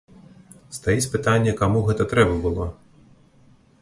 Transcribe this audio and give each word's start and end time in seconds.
Стаіць 0.77 1.11
пытанне, 1.15 1.53
каму 1.61 1.79
гэта 1.91 2.03
трэба 2.15 2.41
было. 2.47 2.65